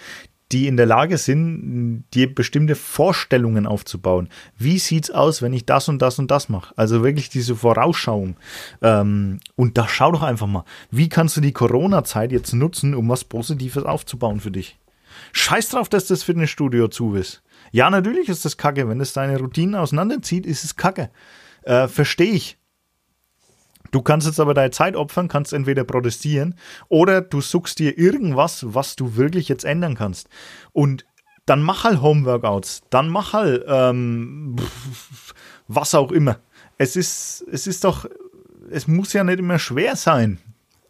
[0.51, 4.29] die in der Lage sind, dir bestimmte Vorstellungen aufzubauen.
[4.57, 6.73] Wie sieht's aus, wenn ich das und das und das mache?
[6.77, 8.37] Also wirklich diese Vorausschauung.
[8.81, 13.09] Ähm, und da schau doch einfach mal, wie kannst du die Corona-Zeit jetzt nutzen, um
[13.09, 14.77] was Positives aufzubauen für dich?
[15.33, 17.41] Scheiß drauf, dass das Fitnessstudio zu ist.
[17.71, 18.87] Ja, natürlich ist das kacke.
[18.87, 21.09] Wenn es deine Routinen auseinanderzieht, ist es kacke.
[21.63, 22.57] Äh, Verstehe ich.
[23.91, 26.55] Du kannst jetzt aber deine Zeit opfern, kannst entweder protestieren
[26.89, 30.29] oder du suchst dir irgendwas, was du wirklich jetzt ändern kannst.
[30.73, 31.05] Und
[31.45, 34.55] dann mach halt Homeworkouts, dann mach halt ähm,
[35.67, 36.37] was auch immer.
[36.77, 38.05] Es ist, es ist doch,
[38.69, 40.39] es muss ja nicht immer schwer sein.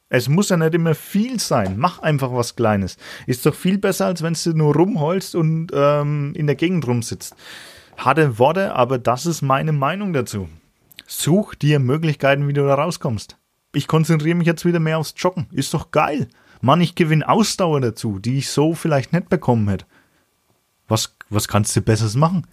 [0.10, 1.76] Es muss ja nicht immer viel sein.
[1.78, 2.98] Mach einfach was Kleines.
[3.26, 7.36] Ist doch viel besser, als wenn du nur rumholst und ähm, in der Gegend rumsitzt.
[7.98, 10.48] Harte Worte, aber das ist meine Meinung dazu.
[11.10, 13.38] Such dir Möglichkeiten, wie du da rauskommst.
[13.74, 15.48] Ich konzentriere mich jetzt wieder mehr aufs Joggen.
[15.52, 16.28] Ist doch geil.
[16.60, 19.86] Mann, ich gewinne Ausdauer dazu, die ich so vielleicht nicht bekommen hätte.
[20.88, 22.46] Was, was kannst du Besseres machen?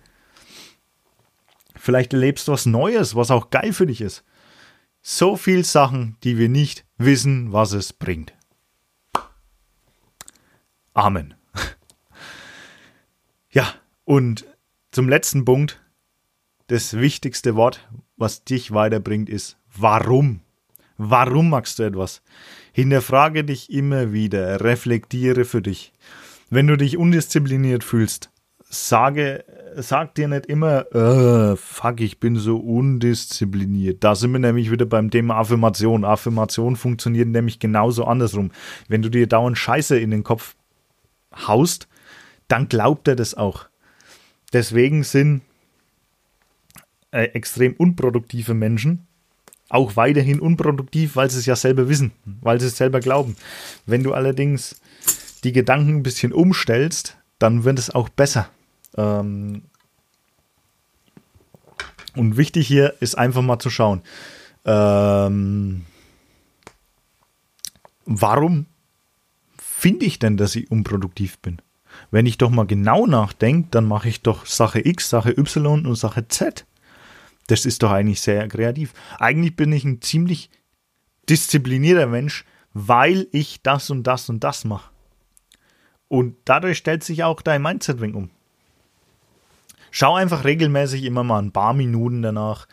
[1.75, 4.25] Vielleicht erlebst du was Neues, was auch geil für dich ist.
[5.03, 8.33] So viel Sachen, die wir nicht wissen, was es bringt.
[10.95, 11.35] Amen.
[13.51, 13.73] Ja,
[14.05, 14.47] und
[14.91, 15.81] zum letzten Punkt,
[16.67, 20.41] das wichtigste Wort, was dich weiterbringt, ist warum.
[20.97, 22.23] Warum magst du etwas?
[22.73, 25.93] Hinterfrage dich immer wieder, reflektiere für dich.
[26.51, 28.31] Wenn du dich undiszipliniert fühlst,
[28.69, 29.45] sage,
[29.77, 34.05] sag dir nicht immer, äh, fuck, ich bin so undiszipliniert.
[34.05, 36.05] Da sind wir nämlich wieder beim Thema Affirmation.
[36.05, 38.51] Affirmation funktioniert nämlich genauso andersrum.
[38.89, 40.55] Wenn du dir dauernd Scheiße in den Kopf
[41.47, 41.89] haust,
[42.49, 43.67] dann glaubt er das auch.
[44.53, 45.43] Deswegen sind
[47.15, 49.07] äh, extrem unproduktive Menschen
[49.69, 53.37] auch weiterhin unproduktiv, weil sie es ja selber wissen, weil sie es selber glauben.
[53.87, 54.81] Wenn du allerdings
[55.43, 58.49] die Gedanken ein bisschen umstellst, dann wird es auch besser.
[58.97, 59.63] Ähm
[62.17, 64.03] und wichtig hier ist einfach mal zu schauen,
[64.65, 65.85] ähm
[68.07, 68.67] warum
[69.57, 71.61] finde ich denn, dass ich unproduktiv bin?
[72.11, 75.95] Wenn ich doch mal genau nachdenke, dann mache ich doch Sache X, Sache Y und
[75.95, 76.67] Sache Z.
[77.47, 78.95] Das ist doch eigentlich sehr kreativ.
[79.19, 80.51] Eigentlich bin ich ein ziemlich
[81.29, 84.91] disziplinierter Mensch, weil ich das und das und das mache.
[86.09, 88.31] Und dadurch stellt sich auch dein Mindset um.
[89.91, 92.67] Schau einfach regelmäßig immer mal ein paar Minuten danach.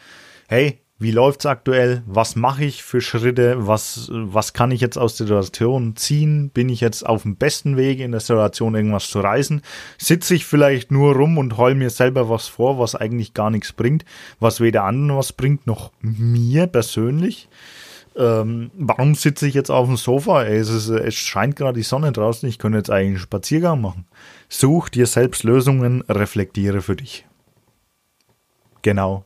[0.48, 2.04] Hey, wie läuft's aktuell?
[2.06, 3.66] Was mache ich für Schritte?
[3.66, 6.52] Was, was kann ich jetzt aus der Situation ziehen?
[6.52, 9.64] Bin ich jetzt auf dem besten Weg in der Situation irgendwas zu reißen?
[9.98, 13.74] Sitze ich vielleicht nur rum und heul mir selber was vor, was eigentlich gar nichts
[13.74, 14.06] bringt,
[14.40, 17.50] was weder anderen was bringt, noch mir persönlich?
[18.16, 20.44] Ähm, warum sitze ich jetzt auf dem Sofa?
[20.44, 24.06] Es, ist, es scheint gerade die Sonne draußen, ich könnte jetzt eigentlich einen Spaziergang machen.
[24.50, 27.26] Such dir selbst Lösungen, reflektiere für dich.
[28.84, 29.26] Genau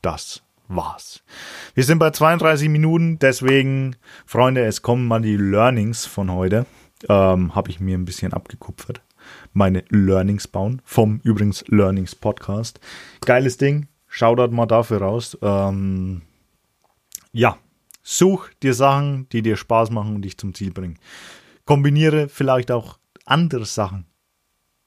[0.00, 0.42] das
[0.74, 1.22] war's.
[1.74, 6.66] Wir sind bei 32 Minuten, deswegen, Freunde, es kommen mal die Learnings von heute.
[7.08, 9.00] Ähm, Habe ich mir ein bisschen abgekupfert.
[9.52, 10.82] Meine Learnings bauen.
[10.84, 12.80] Vom übrigens Learnings Podcast.
[13.24, 13.88] Geiles Ding.
[14.06, 15.38] Shoutout mal dafür raus.
[15.42, 16.22] Ähm,
[17.32, 17.56] ja,
[18.02, 20.98] such dir Sachen, die dir Spaß machen und dich zum Ziel bringen.
[21.64, 24.06] Kombiniere vielleicht auch andere Sachen,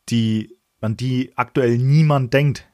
[0.09, 2.67] die, an die aktuell niemand denkt.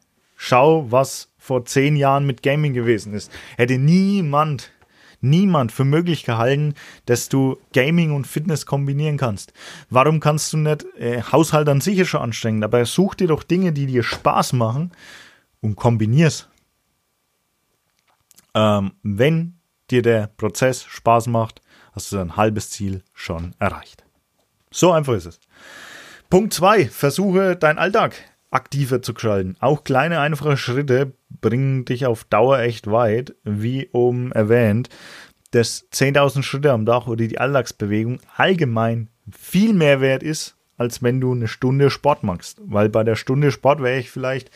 [0.44, 3.32] Schau, was vor zehn Jahren mit Gaming gewesen ist.
[3.58, 4.72] Hätte niemand,
[5.20, 6.74] niemand für möglich gehalten,
[7.06, 9.54] dass du Gaming und Fitness kombinieren kannst.
[9.92, 12.64] Warum kannst du nicht äh, Haushalt an sich schon anstrengen?
[12.64, 14.94] Aber such dir doch Dinge, die dir Spaß machen
[15.62, 16.50] und kombinier's.
[18.56, 19.60] Ähm, wenn
[19.92, 24.04] dir der Prozess Spaß macht, hast du dein halbes Ziel schon erreicht.
[24.72, 25.40] So einfach ist es.
[26.32, 28.16] Punkt zwei: Versuche deinen Alltag
[28.52, 29.56] aktiver zu gestalten.
[29.60, 34.90] Auch kleine, einfache Schritte bringen dich auf Dauer echt weit, wie oben erwähnt,
[35.52, 41.22] dass 10.000 Schritte am Tag oder die Alltagsbewegung allgemein viel mehr wert ist, als wenn
[41.22, 42.60] du eine Stunde Sport machst.
[42.64, 44.52] Weil bei der Stunde Sport wäre ich vielleicht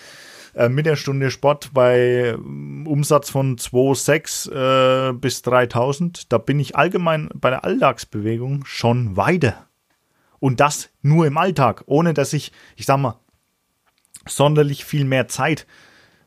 [0.56, 6.26] äh, mit der Stunde Sport bei ähm, Umsatz von 2,6 äh, bis 3.000.
[6.30, 9.68] Da bin ich allgemein bei der Alltagsbewegung schon weiter.
[10.40, 13.20] Und das nur im Alltag, ohne dass ich, ich sag mal,
[14.28, 15.66] sonderlich viel mehr Zeit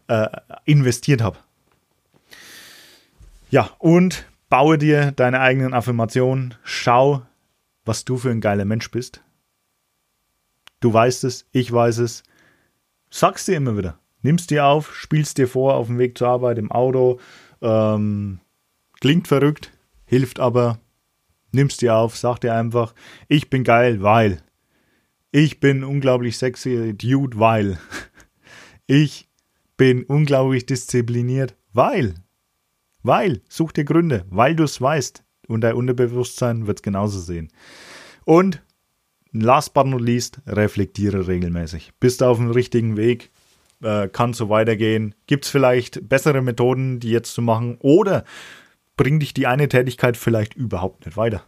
[0.09, 0.29] äh,
[0.65, 1.39] investiert habe.
[3.51, 6.55] Ja, und baue dir deine eigenen Affirmationen.
[6.62, 7.22] Schau,
[7.85, 9.22] was du für ein geiler Mensch bist.
[10.81, 12.22] Du weißt es, ich weiß es.
[13.11, 13.99] Sag's dir immer wieder.
[14.22, 17.20] Nimmst dir auf, spielst dir vor auf dem Weg zur Arbeit, im Auto.
[17.62, 18.41] Ähm,
[19.01, 19.70] klingt verrückt,
[20.05, 20.79] hilft aber.
[21.51, 22.95] Nimmst dir auf, sag dir einfach,
[23.27, 24.43] ich bin geil, weil.
[25.31, 27.79] Ich bin unglaublich sexy Dude, weil
[28.87, 29.29] ich
[29.76, 32.14] bin unglaublich diszipliniert, weil.
[33.03, 35.22] Weil, such dir Gründe, weil du es weißt.
[35.47, 37.49] Und dein Unterbewusstsein wird es genauso sehen.
[38.24, 38.62] Und
[39.33, 41.93] last but not least, reflektiere regelmäßig.
[42.01, 43.31] Bist du auf dem richtigen Weg?
[43.83, 45.14] Äh, kann so weitergehen?
[45.26, 47.76] Gibt es vielleicht bessere Methoden, die jetzt zu machen?
[47.81, 48.24] Oder
[48.97, 51.45] bringt dich die eine Tätigkeit vielleicht überhaupt nicht weiter?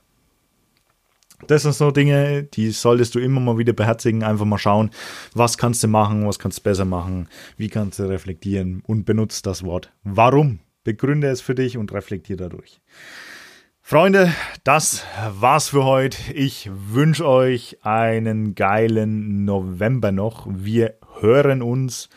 [1.46, 4.22] Das sind so Dinge, die solltest du immer mal wieder beherzigen.
[4.22, 4.90] Einfach mal schauen,
[5.34, 9.46] was kannst du machen, was kannst du besser machen, wie kannst du reflektieren und benutzt
[9.46, 10.60] das Wort warum.
[10.82, 12.80] Begründe es für dich und reflektiere dadurch.
[13.82, 14.32] Freunde,
[14.64, 16.32] das war's für heute.
[16.32, 20.46] Ich wünsche euch einen geilen November noch.
[20.48, 22.08] Wir hören uns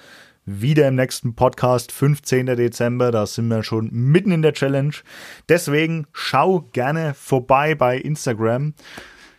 [0.46, 2.46] wieder im nächsten Podcast, 15.
[2.46, 3.12] Dezember.
[3.12, 4.94] Da sind wir schon mitten in der Challenge.
[5.50, 8.74] Deswegen schau gerne vorbei bei Instagram.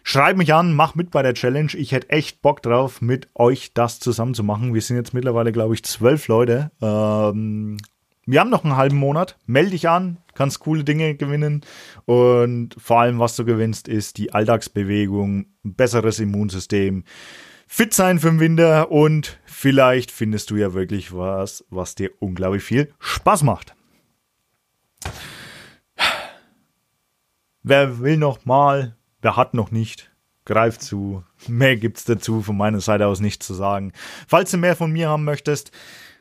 [0.07, 1.73] Schreib mich an, mach mit bei der Challenge.
[1.75, 4.75] Ich hätte echt Bock drauf, mit euch das zusammen zu machen.
[4.75, 6.71] Wir sind jetzt mittlerweile, glaube ich, zwölf Leute.
[6.83, 7.79] Ähm,
[8.27, 9.39] wir haben noch einen halben Monat.
[9.47, 11.63] Melde dich an, kannst coole Dinge gewinnen.
[12.05, 17.05] Und vor allem, was du gewinnst, ist die Alltagsbewegung, ein besseres Immunsystem,
[17.67, 22.63] fit sein für den Winter und vielleicht findest du ja wirklich was, was dir unglaublich
[22.63, 23.75] viel Spaß macht.
[27.63, 30.13] Wer will noch mal, wer hat noch nicht,
[30.45, 31.25] greift zu.
[31.49, 33.93] Mehr gibt's dazu von meiner Seite aus nichts zu sagen.
[34.29, 35.73] Falls du mehr von mir haben möchtest,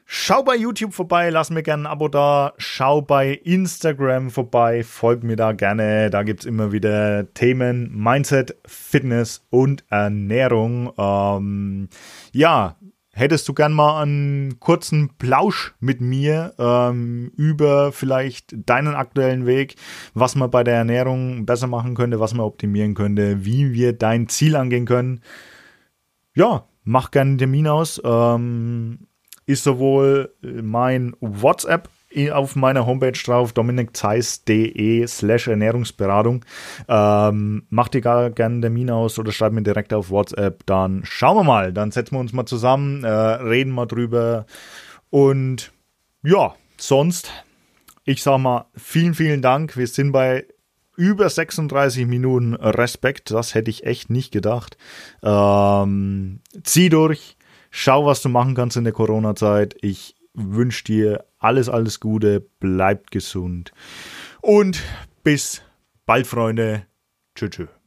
[0.06, 2.54] Schau bei YouTube vorbei, lass mir gerne ein Abo da.
[2.58, 6.10] Schau bei Instagram vorbei, folg mir da gerne.
[6.10, 10.92] Da gibt es immer wieder Themen Mindset, Fitness und Ernährung.
[10.98, 11.88] Ähm,
[12.32, 12.76] ja,
[13.14, 19.76] hättest du gern mal einen kurzen Plausch mit mir ähm, über vielleicht deinen aktuellen Weg,
[20.14, 24.28] was man bei der Ernährung besser machen könnte, was man optimieren könnte, wie wir dein
[24.28, 25.22] Ziel angehen können?
[26.36, 28.02] Ja, mach gerne einen Termin aus.
[28.04, 29.08] Ähm,
[29.46, 31.90] ist sowohl mein WhatsApp
[32.32, 36.46] auf meiner Homepage drauf, dominikzeiss.de slash Ernährungsberatung.
[36.88, 40.66] Ähm, mach dir gar gerne einen Termin aus oder schreib mir direkt auf WhatsApp.
[40.66, 41.74] Dann schauen wir mal.
[41.74, 44.46] Dann setzen wir uns mal zusammen, äh, reden mal drüber.
[45.10, 45.72] Und
[46.24, 47.32] ja, sonst,
[48.06, 49.78] ich sag mal, vielen, vielen Dank.
[49.78, 50.46] Wir sind bei
[50.96, 53.32] über 36 Minuten Respekt.
[53.32, 54.78] Das hätte ich echt nicht gedacht.
[55.24, 57.38] Ähm, zieh durch
[57.76, 59.76] Schau, was du machen kannst in der Corona-Zeit.
[59.82, 62.42] Ich wünsche dir alles, alles Gute.
[62.60, 63.72] Bleibt gesund.
[64.42, 64.82] Und
[65.24, 65.62] bis
[66.06, 66.86] bald, Freunde.
[67.36, 67.52] Tschüss.
[67.52, 67.83] tschüss.